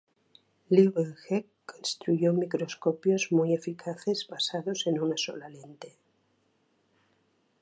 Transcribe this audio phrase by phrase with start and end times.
[0.69, 5.95] Leeuwenhoek construyó microscopios muy eficaces basados en una sola lente.